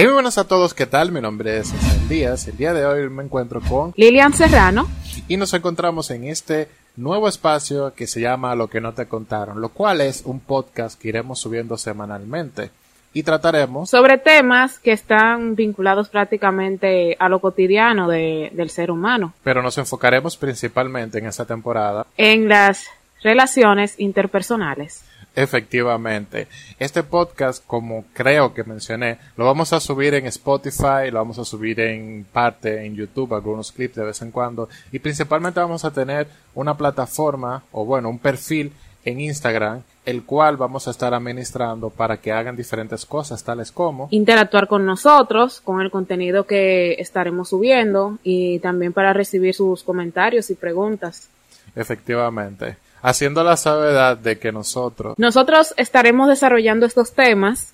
[0.00, 1.10] Hey, muy buenas a todos, ¿qué tal?
[1.10, 2.46] Mi nombre es César Díaz.
[2.46, 4.86] El día de hoy me encuentro con Lilian Serrano
[5.26, 9.60] y nos encontramos en este nuevo espacio que se llama Lo que no te contaron,
[9.60, 12.70] lo cual es un podcast que iremos subiendo semanalmente
[13.12, 19.34] y trataremos sobre temas que están vinculados prácticamente a lo cotidiano de- del ser humano,
[19.42, 22.84] pero nos enfocaremos principalmente en esta temporada en las
[23.24, 25.02] relaciones interpersonales.
[25.38, 26.48] Efectivamente.
[26.80, 31.44] Este podcast, como creo que mencioné, lo vamos a subir en Spotify, lo vamos a
[31.44, 35.92] subir en parte en YouTube, algunos clips de vez en cuando, y principalmente vamos a
[35.92, 38.72] tener una plataforma, o bueno, un perfil
[39.04, 44.08] en Instagram, el cual vamos a estar administrando para que hagan diferentes cosas, tales como
[44.10, 50.50] Interactuar con nosotros, con el contenido que estaremos subiendo y también para recibir sus comentarios
[50.50, 51.28] y preguntas.
[51.76, 57.72] efectivamente, haciendo la salvedad de que nosotros Nosotros estaremos desarrollando estos temas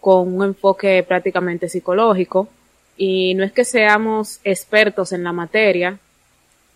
[0.00, 2.48] con un enfoque prácticamente psicológico
[2.96, 5.98] y no es que seamos expertos en la materia.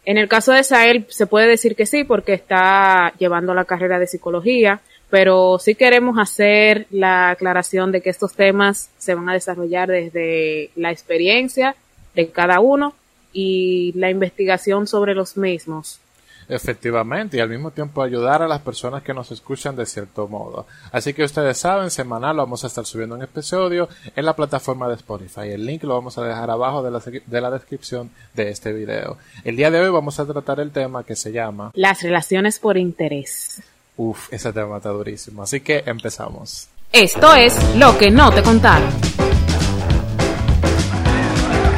[0.04, 3.98] En el caso de Sael se puede decir que sí porque está llevando la carrera
[3.98, 9.34] de psicología, pero sí queremos hacer la aclaración de que estos temas se van a
[9.34, 11.76] desarrollar desde la experiencia
[12.14, 12.94] de cada uno
[13.32, 16.00] y la investigación sobre los mismos.
[16.48, 20.66] Efectivamente, y al mismo tiempo ayudar a las personas que nos escuchan de cierto modo.
[20.90, 24.88] Así que ustedes saben, semanal lo vamos a estar subiendo un episodio en la plataforma
[24.88, 25.50] de Spotify.
[25.50, 29.18] El link lo vamos a dejar abajo de la, de la descripción de este video.
[29.44, 31.70] El día de hoy vamos a tratar el tema que se llama...
[31.74, 33.62] Las relaciones por interés.
[33.98, 35.42] Uf, ese tema está durísimo.
[35.42, 36.68] Así que empezamos.
[36.92, 38.88] Esto es lo que no te contaron.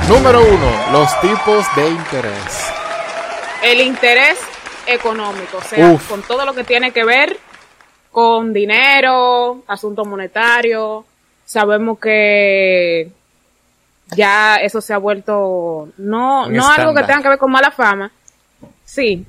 [0.09, 2.67] Número uno, los tipos de interés.
[3.63, 4.39] El interés
[4.95, 6.09] económico, o sea, Uf.
[6.09, 7.39] con todo lo que tiene que ver
[8.11, 11.05] con dinero, asuntos monetarios.
[11.45, 13.11] Sabemos que
[14.17, 17.71] ya eso se ha vuelto no Un no algo que tenga que ver con mala
[17.71, 18.11] fama.
[18.85, 19.25] Sí.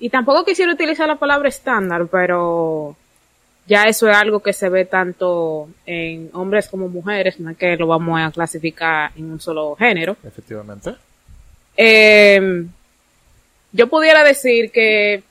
[0.00, 2.96] Y tampoco quisiera utilizar la palabra estándar, pero
[3.66, 7.76] ya eso es algo que se ve tanto en hombres como mujeres, no es que
[7.76, 10.16] lo vamos a clasificar en un solo género.
[10.24, 10.94] Efectivamente.
[11.76, 12.66] Eh,
[13.72, 15.22] yo pudiera decir que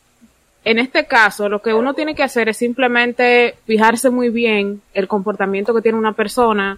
[0.64, 5.08] en este caso lo que uno tiene que hacer es simplemente fijarse muy bien el
[5.08, 6.78] comportamiento que tiene una persona,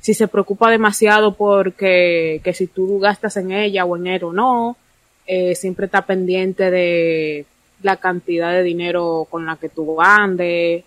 [0.00, 4.32] si se preocupa demasiado porque que si tú gastas en ella o en él o
[4.32, 4.76] no,
[5.26, 7.46] eh, siempre está pendiente de
[7.82, 10.84] la cantidad de dinero con la que tú andes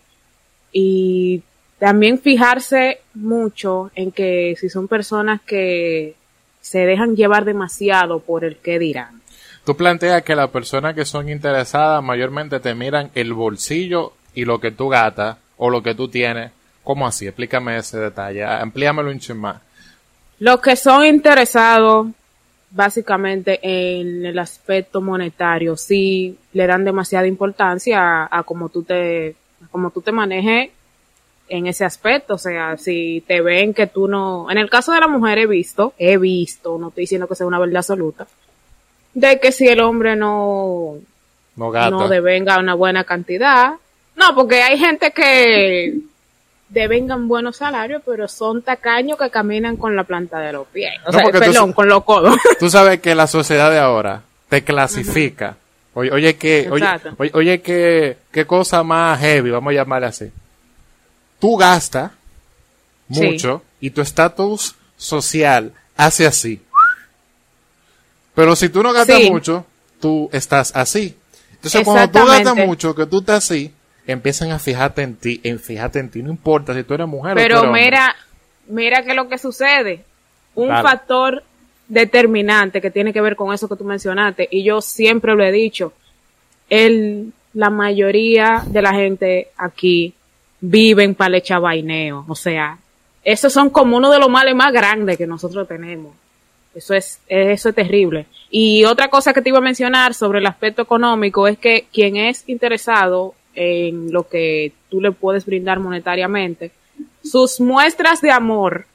[0.73, 1.41] y
[1.79, 6.15] también fijarse mucho en que si son personas que
[6.59, 9.21] se dejan llevar demasiado por el que dirán.
[9.65, 14.59] Tú planteas que las personas que son interesadas mayormente te miran el bolsillo y lo
[14.59, 16.51] que tú gastas o lo que tú tienes.
[16.83, 17.25] ¿Cómo así?
[17.25, 18.43] Explícame ese detalle.
[18.43, 19.59] Amplíamelo un chin más.
[20.37, 22.07] Los que son interesados
[22.69, 29.67] básicamente en el aspecto monetario, sí le dan demasiada importancia a, cómo tú te, a
[29.71, 30.69] cómo tú te manejes
[31.47, 32.35] en ese aspecto.
[32.35, 35.47] O sea, si te ven que tú no, en el caso de la mujer he
[35.47, 38.27] visto, he visto, no estoy diciendo que sea una verdad absoluta,
[39.15, 40.97] de que si el hombre no,
[41.55, 41.89] No gata.
[41.89, 43.73] no devenga una buena cantidad.
[44.15, 45.97] No, porque hay gente que
[46.69, 50.93] devengan buenos salarios, pero son tacaños que caminan con la planta de los pies.
[51.05, 52.35] O No, sea, porque tú perdón, con los codos.
[52.59, 55.57] Tú sabes que la sociedad de ahora te clasifica.
[55.93, 56.85] Oye, oye que, oye,
[57.17, 60.31] oye, oye que, qué cosa más heavy, vamos a llamarle así.
[61.39, 62.11] Tú gastas
[63.11, 63.21] Sí.
[63.21, 66.61] mucho y tu estatus social hace así.
[68.35, 69.31] Pero si tú no gastas Sí.
[69.31, 69.65] mucho,
[69.99, 71.15] tú estás así.
[71.53, 73.73] Entonces cuando tú gastas mucho, que tú estás así,
[74.05, 77.31] empiezan a fijarte en ti, en fijarte en ti, no importa si tú eres mujer
[77.31, 77.81] o Pero eres hombre.
[77.85, 78.15] mira,
[78.67, 80.03] mira qué es lo que sucede.
[80.53, 80.83] Un Dale.
[80.83, 81.43] factor
[81.87, 85.51] determinante que tiene que ver con eso que tú mencionaste, y yo siempre lo he
[85.51, 85.93] dicho,
[86.69, 90.13] el, la mayoría de la gente aquí
[90.61, 92.25] viven para el chavaineo.
[92.27, 92.77] O sea,
[93.23, 96.13] esos son como uno de los males más grandes que nosotros tenemos.
[96.75, 98.27] Eso es, eso es terrible.
[98.49, 102.17] Y otra cosa que te iba a mencionar sobre el aspecto económico es que quien
[102.17, 106.71] es interesado en lo que tú le puedes brindar monetariamente,
[107.23, 108.85] sus muestras de amor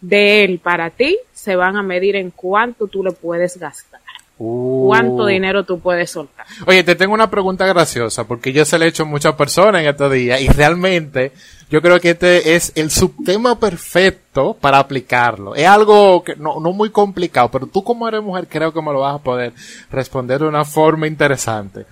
[0.00, 4.00] de él para ti se van a medir en cuánto tú le puedes gastar,
[4.44, 4.88] Uh.
[4.88, 6.44] cuánto dinero tú puedes soltar.
[6.66, 9.82] Oye, te tengo una pregunta graciosa, porque yo se le he hecho a muchas personas
[9.82, 11.30] en estos días y realmente
[11.70, 15.54] yo creo que este es el subtema perfecto para aplicarlo.
[15.54, 18.92] Es algo que no, no muy complicado, pero tú como eres mujer creo que me
[18.92, 19.52] lo vas a poder
[19.92, 21.86] responder de una forma interesante.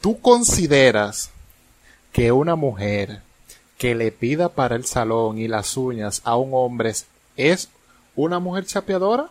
[0.00, 1.32] ¿Tú consideras
[2.12, 3.22] que una mujer
[3.76, 6.92] que le pida para el salón y las uñas a un hombre
[7.36, 7.68] es
[8.14, 9.30] una mujer chapeadora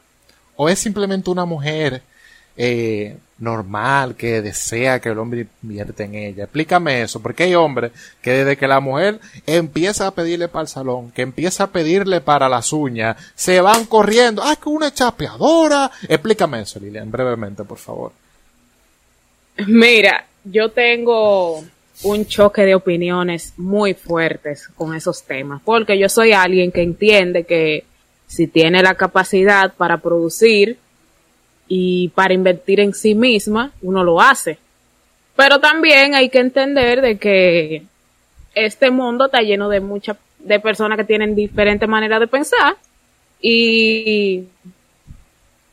[0.57, 2.03] o es simplemente una mujer
[2.57, 6.45] eh, normal que desea que el hombre invierte en ella.
[6.45, 10.68] Explícame eso, porque hay hombres que desde que la mujer empieza a pedirle para el
[10.68, 14.42] salón, que empieza a pedirle para las uñas, se van corriendo.
[14.44, 15.92] ¡Ah, que una chapeadora!
[16.07, 18.12] Explícame eso, Lilian, brevemente, por favor.
[19.68, 21.63] Mira, yo tengo
[22.03, 27.44] un choque de opiniones muy fuertes con esos temas, porque yo soy alguien que entiende
[27.44, 27.86] que
[28.27, 30.77] si tiene la capacidad para producir
[31.67, 34.57] y para invertir en sí misma, uno lo hace.
[35.35, 37.83] Pero también hay que entender de que
[38.55, 42.75] este mundo está lleno de muchas de personas que tienen diferentes maneras de pensar
[43.39, 44.45] y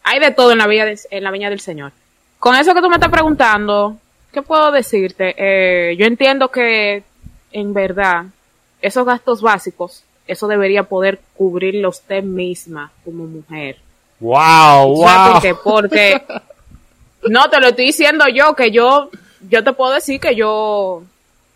[0.03, 1.93] hay de todo en la viña en la viña del Señor.
[2.39, 3.97] Con eso que tú me estás preguntando,
[4.33, 5.35] ¿qué puedo decirte?
[5.39, 7.03] Eh, yo entiendo que
[7.53, 8.27] en verdad
[8.83, 13.79] esos gastos básicos, eso debería poder cubrirlo usted misma como mujer.
[14.21, 15.33] Wow, wow.
[15.33, 15.55] por qué?
[15.55, 16.23] Porque
[17.29, 19.11] no te lo estoy diciendo yo que yo
[19.49, 21.03] yo te puedo decir que yo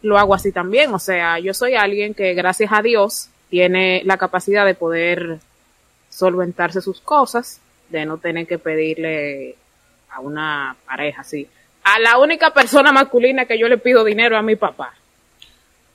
[0.02, 4.16] lo hago así también, o sea, yo soy alguien que gracias a Dios tiene la
[4.16, 5.38] capacidad de poder
[6.10, 9.56] solventarse sus cosas, de no tener que pedirle
[10.10, 11.48] a una pareja así.
[11.84, 14.94] A la única persona masculina que yo le pido dinero a mi papá,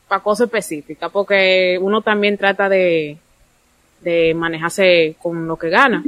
[0.07, 3.18] para cosas específicas, porque uno también trata de,
[4.01, 6.04] de manejarse con lo que gana.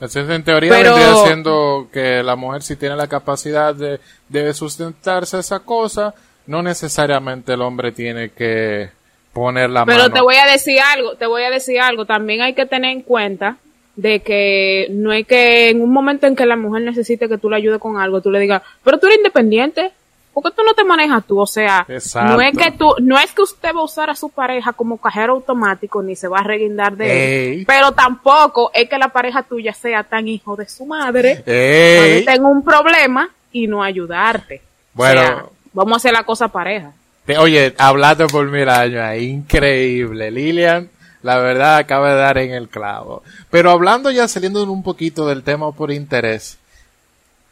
[0.00, 3.98] Entonces, en teoría vendría siendo que la mujer si tiene la capacidad de,
[4.28, 6.14] de sustentarse esa cosa,
[6.46, 8.90] no necesariamente el hombre tiene que
[9.32, 9.98] poner la mano.
[9.98, 12.92] Pero te voy a decir algo, te voy a decir algo, también hay que tener
[12.92, 13.56] en cuenta
[13.96, 17.50] de que no es que en un momento en que la mujer necesite que tú
[17.50, 19.90] le ayudes con algo, tú le digas, pero tú eres independiente,
[20.40, 23.42] porque tú no te manejas tú, o sea, no es que tú, no es que
[23.42, 26.96] usted va a usar a su pareja como cajero automático ni se va a reguindar
[26.96, 31.42] de él, pero tampoco es que la pareja tuya sea tan hijo de su madre,
[31.44, 34.62] que tenga un problema y no ayudarte.
[34.94, 36.92] Bueno, vamos a hacer la cosa pareja.
[37.38, 40.90] oye, hablando por mil años, increíble, Lilian.
[41.22, 43.24] La verdad acaba de dar en el clavo.
[43.50, 46.58] Pero hablando ya saliendo un poquito del tema por interés,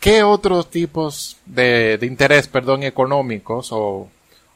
[0.06, 4.08] ¿qué otros tipos de, de interés, perdón, económicos o,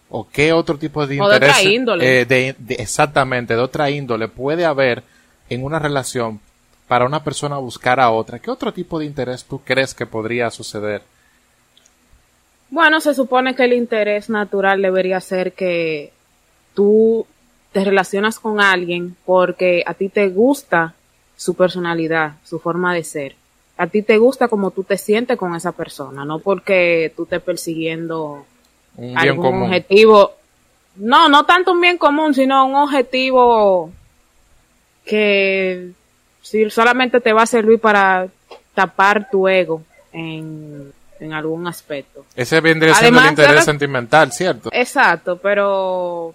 [0.09, 1.41] o qué otro tipo de interés?
[1.41, 2.21] De otra índole.
[2.21, 5.03] Eh, de, exactamente, de otra índole puede haber
[5.49, 6.39] en una relación
[6.87, 8.39] para una persona buscar a otra.
[8.39, 11.03] ¿Qué otro tipo de interés tú crees que podría suceder?
[12.71, 16.13] Bueno, se supone que el interés natural debería ser que
[16.75, 17.27] tú
[17.73, 20.95] te relacionas con alguien porque a ti te gusta
[21.37, 23.35] su personalidad, su forma de ser
[23.81, 27.41] a ti te gusta como tú te sientes con esa persona, no porque tú estés
[27.41, 28.45] persiguiendo
[29.17, 30.35] algún objetivo.
[30.97, 33.91] No, no tanto un bien común, sino un objetivo
[35.07, 35.93] que
[36.43, 38.29] si solamente te va a servir para
[38.75, 39.83] tapar tu ego
[40.13, 40.93] en,
[41.33, 42.27] algún aspecto.
[42.37, 44.69] Ese vendría siendo el interés sentimental, ¿cierto?
[44.75, 46.35] Exacto, pero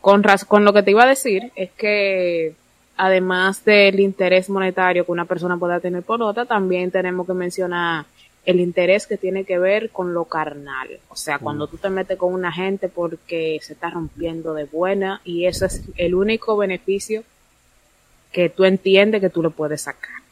[0.00, 2.56] con, con lo que te iba a decir es que
[2.96, 8.06] además del interés monetario que una persona pueda tener por otra, también tenemos que mencionar
[8.44, 11.00] el interés que tiene que ver con lo carnal.
[11.08, 11.70] O sea, cuando mm.
[11.70, 15.82] tú te metes con una gente porque se está rompiendo de buena y ese es
[15.96, 17.24] el único beneficio
[18.32, 20.22] que tú entiendes que tú le puedes sacar.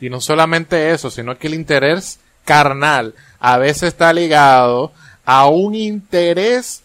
[0.00, 4.92] Y no solamente eso, sino que el interés carnal a veces está ligado
[5.24, 6.82] a un interés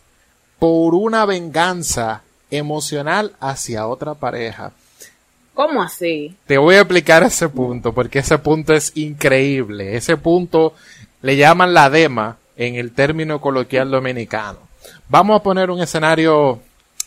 [0.58, 4.74] por una venganza emocional hacia otra pareja.
[5.62, 6.36] ¿Cómo así?
[6.48, 9.96] Te voy a explicar ese punto, porque ese punto es increíble.
[9.96, 10.74] Ese punto
[11.22, 14.58] le llaman la dema en el término coloquial dominicano.
[15.08, 16.60] Vamos a poner un escenario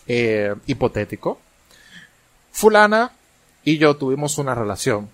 [0.07, 1.41] eh, hipotético.
[2.53, 3.11] Fulana
[3.65, 5.09] y yo tuvimos una relación,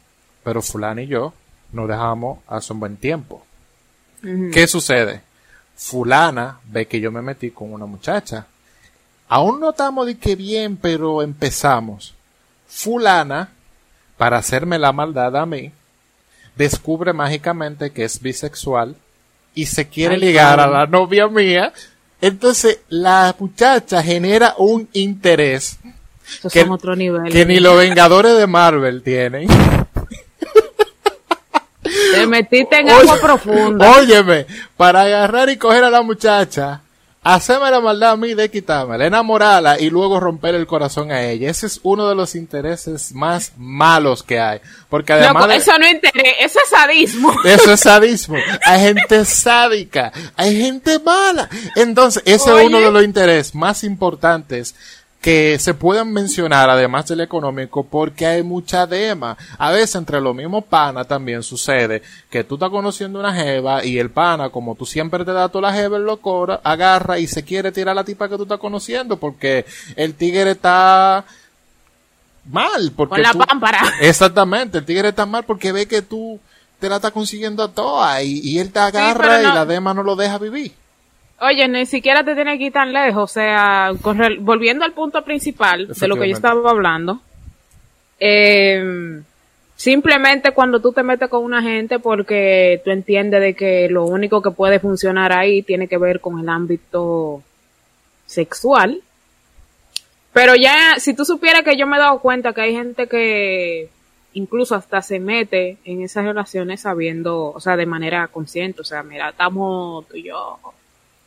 [0.45, 1.33] pero Fulana y yo
[1.73, 3.47] nos dejamos hace un buen tiempo.
[4.53, 5.23] ¿Qué sucede?
[5.77, 8.47] Fulana ve que yo me metí con una muchacha.
[9.29, 12.13] Aún no estamos de que bien, pero empezamos
[12.71, 13.51] fulana,
[14.17, 15.73] para hacerme la maldad a mí,
[16.57, 18.97] descubre mágicamente que es bisexual
[19.55, 21.73] y se quiere ligar a la novia mía.
[22.21, 25.79] Entonces la muchacha genera un interés
[26.53, 29.49] que, otro nivel, que ni los Vengadores de Marvel tienen.
[32.13, 33.91] Te metiste en agua profunda.
[33.99, 34.47] Óyeme,
[34.77, 36.83] para agarrar y coger a la muchacha,
[37.23, 41.51] Hacerme la maldad a mí de quitarme, enamorarla y luego romper el corazón a ella.
[41.51, 44.61] Ese es uno de los intereses más malos que hay.
[44.89, 45.51] Porque además.
[45.55, 47.35] eso no interesa, eso es sadismo.
[47.45, 48.37] Eso es sadismo.
[48.65, 51.51] Hay gente sádica, hay gente mala.
[51.77, 54.75] Entonces, ese es uno de los intereses más importantes
[55.21, 59.37] que se pueden mencionar además del económico porque hay mucha dema.
[59.59, 62.01] A veces entre los mismos pana también sucede
[62.31, 65.71] que tú estás conociendo una jeva y el pana, como tú siempre te das toda
[65.71, 68.59] la jeva, lo cobra, agarra y se quiere tirar a la tipa que tú estás
[68.59, 71.25] conociendo porque el tigre está
[72.51, 72.93] mal.
[72.97, 73.81] Porque Con la tú- pámpara.
[74.01, 76.41] Exactamente, el tigre está mal porque ve que tú
[76.79, 80.03] te la estás consiguiendo a toda y, y él te agarra y la dema no
[80.03, 80.73] lo deja vivir.
[81.41, 83.31] Oye, ni siquiera te tiene que ir tan lejos.
[83.31, 83.93] O sea,
[84.41, 87.21] volviendo al punto principal de lo que yo estaba hablando,
[88.19, 89.23] eh,
[89.75, 94.43] simplemente cuando tú te metes con una gente porque tú entiendes de que lo único
[94.43, 97.43] que puede funcionar ahí tiene que ver con el ámbito
[98.27, 99.01] sexual.
[100.35, 103.89] Pero ya, si tú supieras que yo me he dado cuenta que hay gente que
[104.35, 109.03] incluso hasta se mete en esas relaciones sabiendo, o sea, de manera consciente, o sea,
[109.03, 110.59] mira, estamos tú y yo,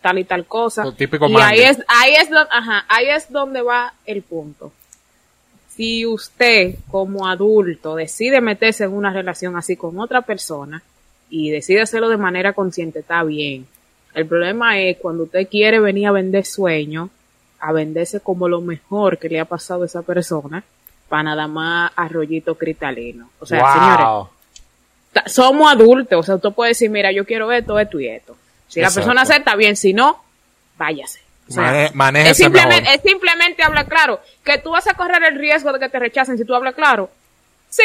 [0.04, 0.84] tal y tal cosa.
[0.84, 4.74] Lo típico y ahí es, ahí es donde, ajá, ahí es donde va el punto.
[5.70, 10.84] Si usted, como adulto, decide meterse en una relación así con otra persona
[11.30, 13.66] y decide hacerlo de manera consciente, está bien.
[14.14, 17.10] El problema es cuando usted quiere venir a vender sueños,
[17.60, 20.64] a venderse como lo mejor que le ha pasado a esa persona,
[21.08, 23.30] para nada más arrollito cristalino.
[23.40, 24.28] O sea, señores, wow.
[25.28, 28.36] somos adultos, o sea, usted puede decir, mira, yo quiero esto, esto y esto.
[28.74, 30.24] Si la persona acepta bien, si no,
[30.78, 31.22] váyase.
[31.50, 34.22] O sea, Mane- manéjese es simplemente, es simplemente hablar claro.
[34.44, 37.10] Que tú vas a correr el riesgo de que te rechacen si tú hablas claro.
[37.70, 37.84] Sí.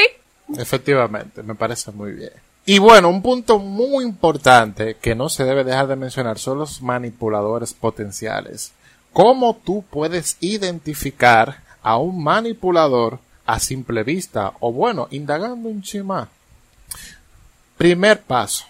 [0.57, 2.33] Efectivamente, me parece muy bien.
[2.65, 6.83] Y bueno, un punto muy importante que no se debe dejar de mencionar son los
[6.83, 8.73] manipuladores potenciales.
[9.13, 14.53] ¿Cómo tú puedes identificar a un manipulador a simple vista?
[14.61, 16.29] O bueno, indagando un chima.
[17.77, 18.67] Primer paso.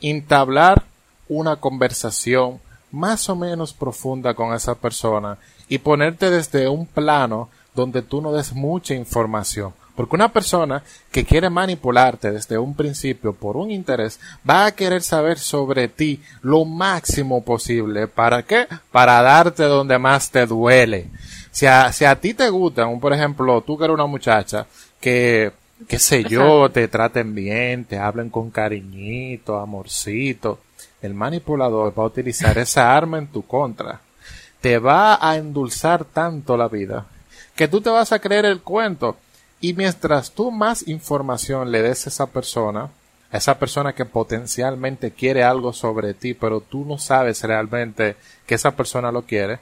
[0.00, 0.84] Entablar
[1.28, 2.60] una conversación
[2.92, 8.32] más o menos profunda con esa persona y ponerte desde un plano donde tú no
[8.32, 9.74] des mucha información.
[9.96, 15.02] Porque una persona que quiere manipularte desde un principio por un interés va a querer
[15.02, 18.06] saber sobre ti lo máximo posible.
[18.06, 18.66] ¿Para qué?
[18.92, 21.08] Para darte donde más te duele.
[21.50, 24.66] Si a, si a ti te gustan, por ejemplo, tú que eres una muchacha
[25.00, 25.52] que,
[25.88, 30.60] qué sé yo, te traten bien, te hablen con cariñito, amorcito,
[31.02, 34.00] el manipulador va a utilizar esa arma en tu contra.
[34.60, 37.06] Te va a endulzar tanto la vida
[37.56, 39.16] que tú te vas a creer el cuento.
[39.60, 42.90] Y mientras tú más información le des a esa persona,
[43.32, 48.54] a esa persona que potencialmente quiere algo sobre ti, pero tú no sabes realmente que
[48.54, 49.58] esa persona lo quiere,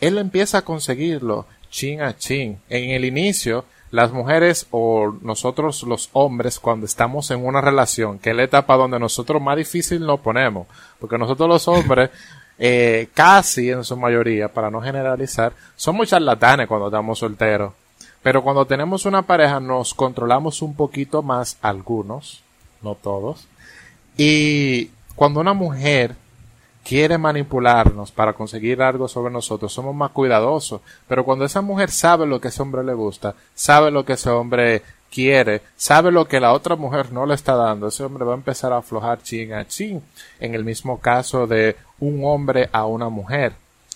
[0.00, 2.58] él empieza a conseguirlo chin a chin.
[2.70, 8.30] En el inicio, las mujeres o nosotros los hombres cuando estamos en una relación, que
[8.30, 10.66] es la etapa donde nosotros más difícil nos ponemos,
[10.98, 12.10] porque nosotros los hombres,
[12.58, 17.72] eh, casi en su mayoría, para no generalizar, somos charlatanes cuando estamos solteros.
[18.22, 22.42] Pero cuando tenemos una pareja nos controlamos un poquito más algunos,
[22.82, 23.46] no todos.
[24.16, 26.16] Y cuando una mujer
[26.86, 30.80] quiere manipularnos para conseguir algo sobre nosotros, somos más cuidadosos.
[31.08, 34.30] Pero cuando esa mujer sabe lo que ese hombre le gusta, sabe lo que ese
[34.30, 38.34] hombre quiere, sabe lo que la otra mujer no le está dando, ese hombre va
[38.34, 40.00] a empezar a aflojar chin a chin.
[40.38, 43.54] En el mismo caso de un hombre a una mujer.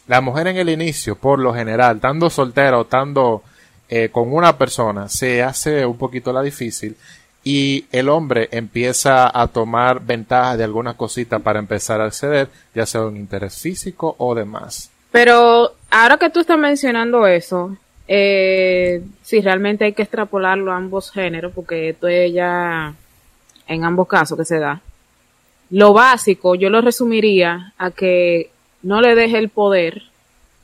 [0.09, 3.45] La mujer en el inicio, por lo general, estando soltera o estando
[3.89, 6.97] eh, con una persona, se hace un poquito la difícil
[7.43, 12.87] y el hombre empieza a tomar ventaja de alguna cosita para empezar a acceder, ya
[12.87, 14.91] sea un interés físico o demás.
[15.11, 19.03] Pero ahora que tú estás mencionando eso, eh,
[19.43, 22.95] realmente hay que extrapolarlo a ambos géneros, porque esto es ya
[23.67, 24.81] en ambos casos que se da.
[25.71, 28.51] Lo básico, yo lo resumiría a que
[28.83, 30.03] no le deje el poder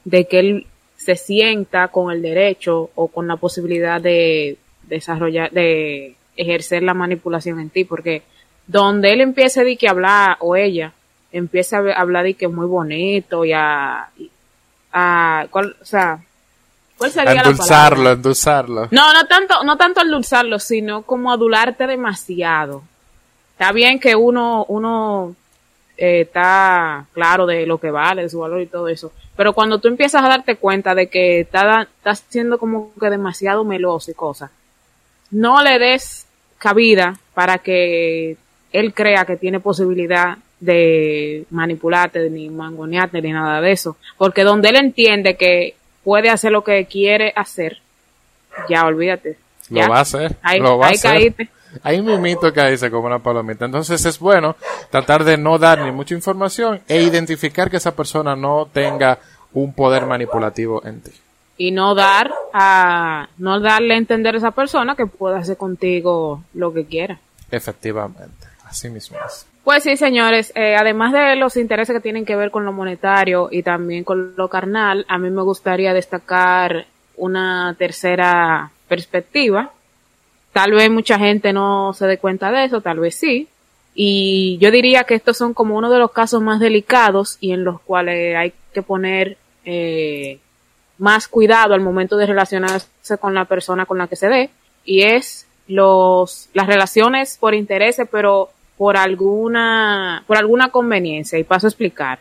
[0.04, 0.66] de que él
[0.96, 4.56] se sienta con el derecho o con la posibilidad de
[4.88, 8.22] desarrollar, de ejercer la manipulación en ti, porque
[8.66, 10.92] donde él empiece de que hablar, o ella,
[11.32, 14.08] empieza a hablar de que es muy bonito y a,
[14.92, 16.18] a ¿cuál, o sea,
[16.98, 18.12] ¿cuál sería la Endulzarlo, palabra?
[18.12, 18.88] endulzarlo.
[18.90, 22.82] No, no tanto, no tanto endulzarlo, sino como adularte demasiado.
[23.52, 25.34] Está bien que uno, uno
[25.96, 29.12] eh, está claro de lo que vale, de su valor y todo eso.
[29.36, 33.64] Pero cuando tú empiezas a darte cuenta de que está, estás siendo como que demasiado
[33.64, 34.50] meloso y cosas,
[35.30, 36.26] no le des
[36.58, 38.36] cabida para que
[38.72, 43.96] él crea que tiene posibilidad de manipularte, ni mangonearte, ni nada de eso.
[44.16, 47.78] Porque donde él entiende que puede hacer lo que quiere hacer,
[48.68, 49.36] ya olvídate.
[49.70, 49.88] Lo Ya.
[49.88, 50.36] va a hacer.
[50.42, 51.10] Ahí, lo va a ahí hacer.
[51.12, 51.48] caíste.
[51.82, 53.66] Hay un mimito que dice como una palomita.
[53.66, 54.56] Entonces es bueno
[54.90, 59.18] tratar de no dar ni mucha información e identificar que esa persona no tenga
[59.52, 61.10] un poder manipulativo en ti.
[61.56, 66.42] Y no dar a no darle a entender a esa persona que puede hacer contigo
[66.54, 67.18] lo que quiera.
[67.50, 69.46] Efectivamente, así mismo es.
[69.64, 73.48] Pues sí, señores, eh, además de los intereses que tienen que ver con lo monetario
[73.50, 76.86] y también con lo carnal, a mí me gustaría destacar
[77.16, 79.72] una tercera perspectiva.
[80.52, 83.48] Tal vez mucha gente no se dé cuenta de eso, tal vez sí.
[83.92, 87.64] Y yo diría que estos son como uno de los casos más delicados y en
[87.64, 90.38] los cuales hay que poner eh,
[90.98, 94.50] más cuidado al momento de relacionarse con la persona con la que se dé.
[94.84, 101.38] Y es los, las relaciones por intereses, pero por alguna, por alguna conveniencia.
[101.38, 102.18] Y paso a explicar.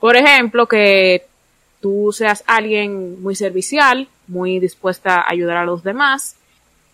[0.00, 1.26] Por ejemplo, que
[1.80, 6.36] tú seas alguien muy servicial, muy dispuesta a ayudar a los demás,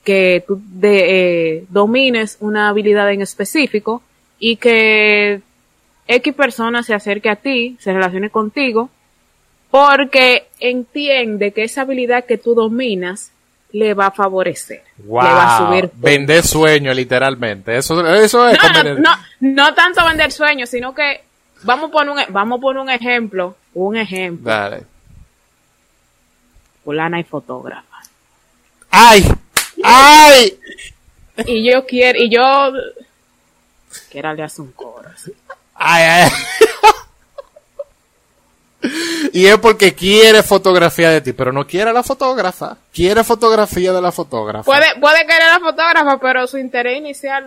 [0.05, 4.03] que tú eh, domines una habilidad en específico
[4.39, 5.41] y que
[6.09, 8.91] X persona se acerque a ti, se relacione contigo,
[9.73, 13.33] porque entiende que esa habilidad que tú dominas
[13.73, 14.83] le va a favorecer.
[14.99, 15.23] Wow.
[15.23, 15.91] Le va a subir.
[15.95, 17.79] Vender sueño, literalmente.
[17.79, 19.11] Eso, eso es No, no, no,
[19.41, 21.23] no tanto vender sueños, sino que
[21.63, 24.53] vamos a poner un, vamos a poner un ejemplo, un ejemplo.
[24.53, 24.83] Dale.
[26.85, 27.97] Fulana y fotógrafa.
[28.91, 29.25] ¡Ay!
[29.83, 30.59] ¡Ay!
[31.47, 32.73] Y yo quiero, y yo
[34.11, 35.09] quiero le hace un coro.
[35.15, 35.33] así.
[35.75, 36.31] ¡Ay, ay!
[39.33, 42.77] Y es porque quiere fotografía de ti, pero no quiere a la fotógrafa.
[42.93, 44.65] Quiere fotografía de la fotógrafa.
[44.65, 47.47] Puede, puede querer la fotógrafa, pero su interés inicial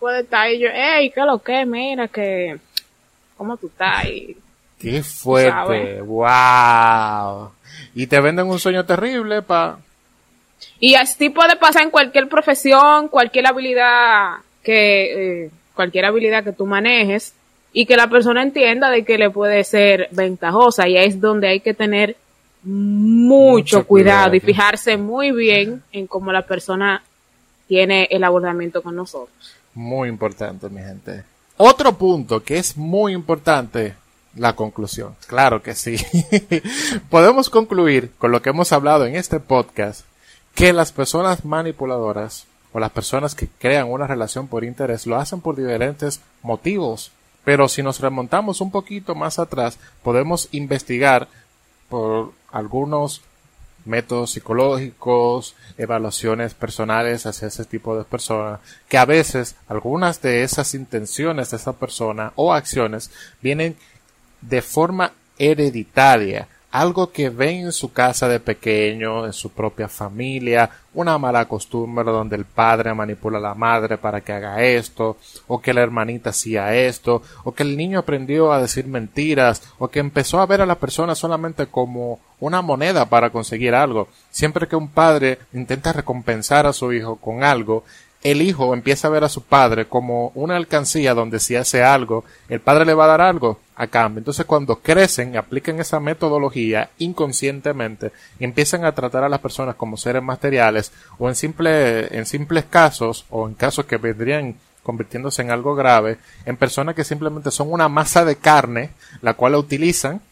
[0.00, 0.58] puede estar ahí.
[0.58, 1.66] Yo, hey, ¿qué lo que?
[1.66, 2.58] Mira que,
[3.36, 4.06] ¿cómo tú estás?
[4.06, 4.38] Y,
[4.80, 6.00] ¡Qué fuerte!
[6.00, 7.50] ¡Wow!
[7.94, 9.78] Y te venden un sueño terrible pa...
[10.80, 16.64] y así puede pasar en cualquier profesión, cualquier habilidad que, eh, cualquier habilidad que tú
[16.64, 17.34] manejes
[17.72, 21.48] y que la persona entienda de que le puede ser ventajosa y ahí es donde
[21.48, 22.16] hay que tener
[22.62, 24.36] mucho, Mucho cuidado, cuidado.
[24.36, 27.02] y fijarse muy bien en cómo la persona
[27.66, 29.54] tiene el abordamiento con nosotros.
[29.74, 31.22] Muy importante, mi gente.
[31.56, 33.94] Otro punto que es muy importante,
[34.34, 35.14] la conclusión.
[35.26, 35.96] Claro que sí.
[37.10, 40.04] Podemos concluir con lo que hemos hablado en este podcast,
[40.54, 45.40] que las personas manipuladoras o las personas que crean una relación por interés lo hacen
[45.40, 47.10] por diferentes motivos.
[47.44, 51.28] Pero si nos remontamos un poquito más atrás, podemos investigar
[51.88, 53.22] por algunos
[53.84, 60.74] métodos psicológicos, evaluaciones personales hacia ese tipo de personas, que a veces algunas de esas
[60.74, 63.76] intenciones de esa persona o acciones vienen
[64.42, 70.70] de forma hereditaria, algo que ven en su casa de pequeño, en su propia familia,
[70.92, 75.60] una mala costumbre donde el padre manipula a la madre para que haga esto, o
[75.60, 80.00] que la hermanita hacía esto, o que el niño aprendió a decir mentiras, o que
[80.00, 84.08] empezó a ver a la persona solamente como una moneda para conseguir algo.
[84.30, 87.84] Siempre que un padre intenta recompensar a su hijo con algo,
[88.22, 92.24] el hijo empieza a ver a su padre como una alcancía donde si hace algo,
[92.48, 94.18] el padre le va a dar algo a cambio.
[94.18, 100.22] Entonces cuando crecen, aplican esa metodología inconscientemente empiezan a tratar a las personas como seres
[100.22, 105.74] materiales o en, simple, en simples casos o en casos que vendrían convirtiéndose en algo
[105.74, 110.22] grave, en personas que simplemente son una masa de carne, la cual la utilizan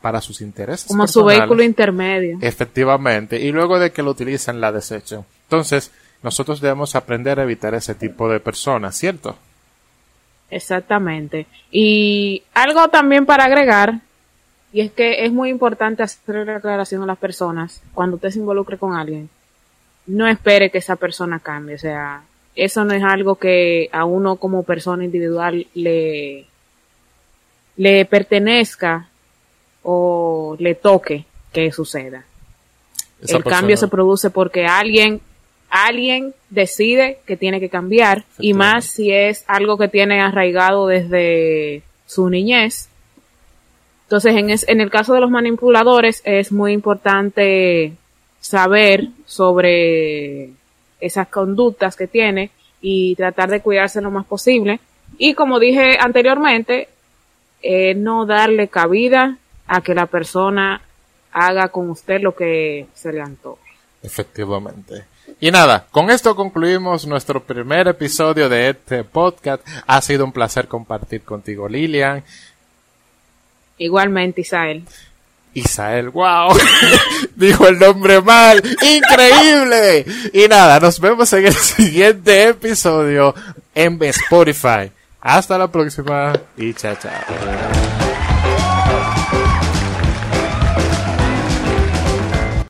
[0.00, 0.86] para sus intereses.
[0.86, 2.38] Como su vehículo intermedio.
[2.40, 5.24] Efectivamente, y luego de que lo utilizan la desechan.
[5.42, 5.90] Entonces,
[6.22, 9.36] nosotros debemos aprender a evitar ese tipo de personas, ¿cierto?
[10.50, 11.46] Exactamente.
[11.70, 14.00] Y algo también para agregar,
[14.72, 18.38] y es que es muy importante hacer la aclaración a las personas cuando usted se
[18.38, 19.28] involucre con alguien.
[20.06, 22.22] No espere que esa persona cambie, o sea,
[22.54, 26.46] eso no es algo que a uno como persona individual le,
[27.76, 29.08] le pertenezca
[29.82, 32.24] o le toque que suceda.
[33.22, 35.20] Esa el cambio se produce porque alguien
[35.84, 41.82] alguien decide que tiene que cambiar y más si es algo que tiene arraigado desde
[42.06, 42.88] su niñez.
[44.04, 47.92] Entonces, en, es- en el caso de los manipuladores es muy importante
[48.40, 50.50] saber sobre
[51.00, 54.78] esas conductas que tiene y tratar de cuidarse lo más posible.
[55.18, 56.88] Y como dije anteriormente,
[57.62, 60.80] eh, no darle cabida a que la persona
[61.32, 63.60] haga con usted lo que se le antoje.
[64.02, 65.04] Efectivamente.
[65.40, 69.66] Y nada, con esto concluimos nuestro primer episodio de este podcast.
[69.86, 72.24] Ha sido un placer compartir contigo, Lilian.
[73.78, 74.84] Igualmente, Isael.
[75.52, 76.54] Isael, wow,
[77.34, 80.04] dijo el nombre mal, increíble.
[80.34, 83.34] Y nada, nos vemos en el siguiente episodio
[83.74, 84.92] en Spotify.
[85.20, 87.75] Hasta la próxima y chao, chao.